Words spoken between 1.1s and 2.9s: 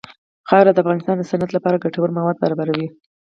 د صنعت لپاره ګټور مواد برابروي.